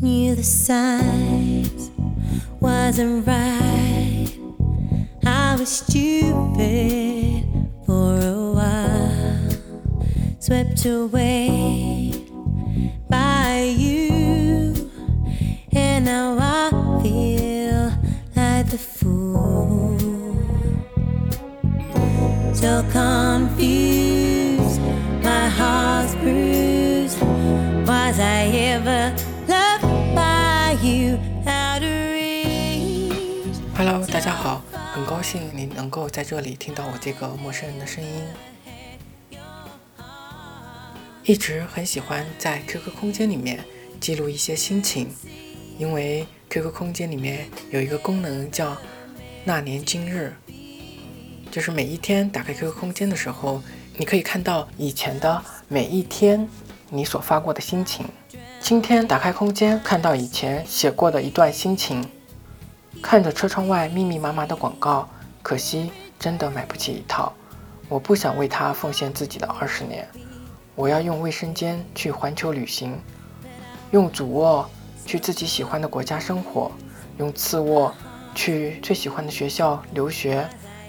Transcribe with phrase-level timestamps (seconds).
[0.00, 1.90] Knew the signs
[2.60, 4.28] wasn't right.
[5.24, 7.44] I was stupid
[7.86, 9.50] for a while,
[10.38, 12.12] swept away
[13.08, 14.90] by you,
[15.72, 17.35] and now I feel
[28.76, 29.16] I ever
[29.48, 29.80] love
[30.14, 31.16] by you
[33.74, 34.62] Hello，大家好，
[34.92, 38.10] 很高兴你能够在这里听到我这个陌生人的声音。
[41.24, 43.64] 一直很喜欢在 QQ 空间里面
[43.98, 45.08] 记录一些心情，
[45.78, 48.76] 因为 QQ 空间里面有一个功能叫
[49.44, 50.36] “那年今日”，
[51.50, 53.62] 就是每一天打开 QQ 空间的时候，
[53.96, 56.46] 你可以看到以前的每一天
[56.90, 58.04] 你所发过的心情。
[58.68, 62.04] 今天打开空间，看到以前写过的一段心情，
[63.00, 65.08] 看着车窗外密密麻麻的广告，
[65.40, 67.32] 可惜真的买不起一套。
[67.88, 70.04] 我不想为他奉献自己的二十年。
[70.74, 72.98] 我要用卫生间去环球旅行，
[73.92, 74.68] 用主卧
[75.04, 76.72] 去自己喜欢的国家生活，
[77.18, 77.94] 用次卧
[78.34, 80.44] 去最喜欢的学校留学，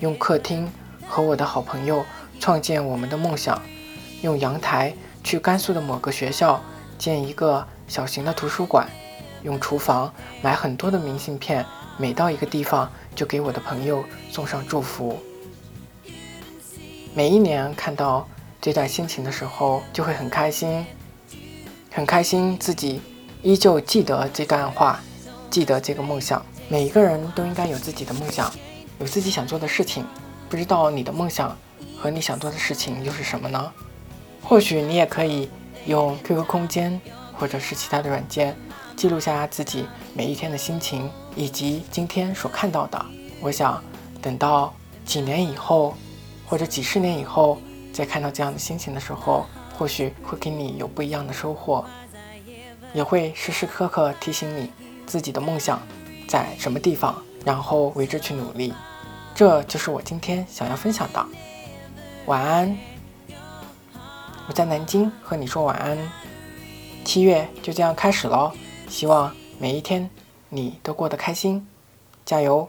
[0.00, 0.70] 用客厅
[1.08, 2.04] 和我的好朋友
[2.38, 3.58] 创建我们的梦想，
[4.20, 4.92] 用阳台
[5.24, 6.62] 去甘肃的某个学校
[7.02, 8.88] 建一个小型的图书馆，
[9.42, 11.66] 用厨房买很多的明信片，
[11.98, 15.18] 每到一个地方就给我的朋友送上祝福。
[17.12, 18.28] 每一年看到。
[18.64, 20.86] 这段心情的时候，就会很开心，
[21.90, 23.02] 很开心自己
[23.42, 25.00] 依旧记得这段话，
[25.50, 26.40] 记得这个梦想。
[26.68, 28.48] 每一个人都应该有自己的梦想，
[29.00, 30.06] 有自己想做的事情。
[30.48, 31.58] 不知道你的梦想
[31.98, 33.72] 和你想做的事情又是什么呢？
[34.40, 35.50] 或许你也可以
[35.86, 37.00] 用 QQ 空间
[37.32, 38.56] 或者是其他的软件
[38.96, 43.04] 记录下自己每一天的心情以及今天所看到的。
[43.40, 43.82] 我想
[44.20, 44.72] 等到
[45.04, 45.94] 几年以后，
[46.46, 47.58] 或者几十年以后。
[47.92, 49.44] 再看到这样的心情的时候，
[49.76, 51.84] 或许会给你有不一样的收获，
[52.94, 54.72] 也会时时刻刻提醒你
[55.06, 55.78] 自己的梦想
[56.26, 58.72] 在什么地方，然后为之去努力。
[59.34, 61.22] 这就是我今天想要分享的。
[62.24, 62.74] 晚安，
[64.48, 65.96] 我在南京和你说晚安。
[67.04, 68.52] 七月就这样开始喽，
[68.88, 70.08] 希望每一天
[70.48, 71.66] 你都过得开心，
[72.24, 72.68] 加油！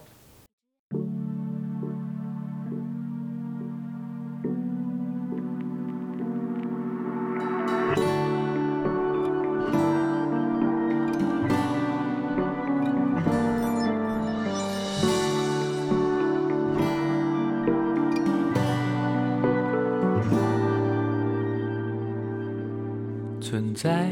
[23.73, 24.07] 在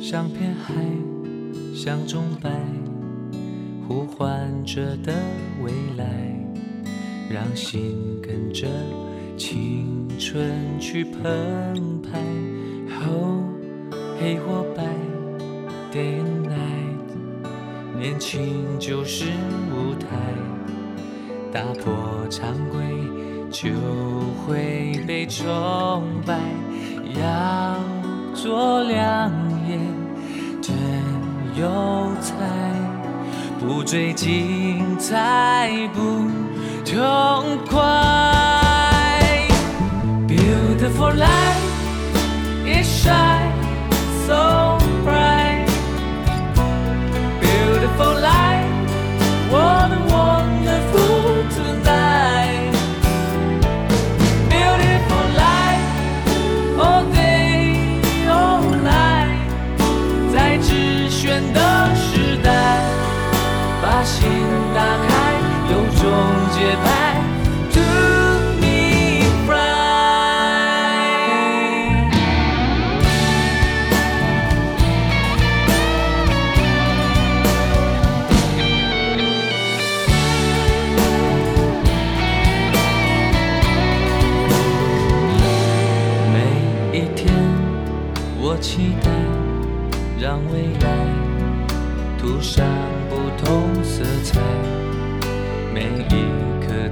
[0.00, 0.74] 像片海，
[1.74, 2.50] 像钟摆，
[3.86, 5.12] 呼唤着的
[5.62, 6.06] 未来，
[7.28, 8.66] 让心跟着
[9.36, 12.18] 青春去澎湃。
[13.06, 13.40] Oh
[14.18, 14.84] 黑或白
[15.92, 19.26] ，day and night，年轻就是
[19.70, 20.08] 舞台，
[21.52, 22.80] 打破常规
[23.50, 23.70] 就
[24.46, 26.38] 会被崇拜。
[27.20, 27.99] 要。
[28.34, 29.30] 做两
[29.68, 29.78] 眼
[30.62, 30.74] 真
[31.56, 32.34] 有才，
[33.58, 36.00] 不追精彩不
[36.84, 37.78] 痛快。
[40.26, 41.69] Beautiful life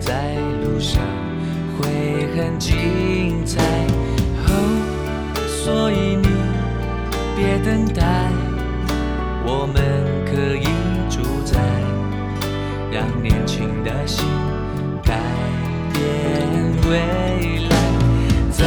[0.08, 1.02] 在路上
[1.76, 1.86] 会
[2.34, 3.60] 很精彩
[4.46, 4.48] 哦
[5.46, 6.26] 所以你
[7.36, 8.32] 别等待
[9.44, 9.76] 我们
[10.24, 10.64] 可以
[11.10, 11.60] 主宰
[12.90, 14.24] 让年轻的心
[15.04, 15.20] 改
[15.92, 16.00] 变
[16.88, 17.76] 未来。
[18.50, 18.64] 在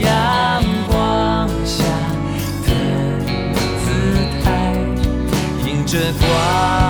[0.00, 1.84] 阳光下
[2.64, 2.70] 的
[3.84, 3.86] 姿
[4.42, 4.72] 态
[5.68, 6.83] 迎着光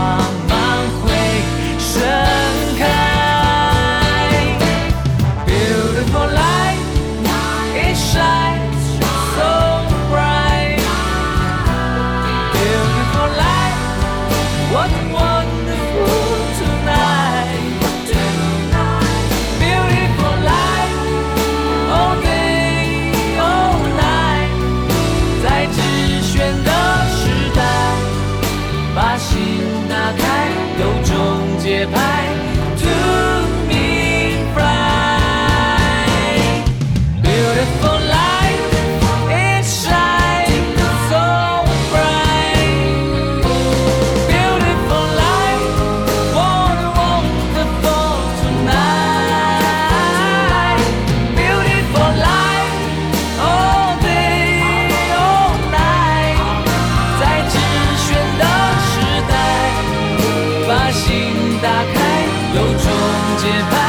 [63.45, 63.84] 街拍。